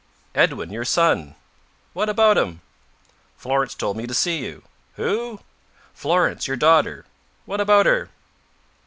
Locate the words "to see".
4.07-4.39